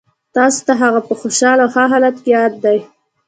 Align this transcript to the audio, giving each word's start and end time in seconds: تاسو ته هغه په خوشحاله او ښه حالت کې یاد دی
تاسو 0.35 0.59
ته 0.67 0.73
هغه 0.81 0.99
په 1.07 1.13
خوشحاله 1.21 1.61
او 1.65 1.71
ښه 1.73 1.83
حالت 1.91 2.15
کې 2.23 2.29
یاد 2.37 2.53
دی 2.63 2.79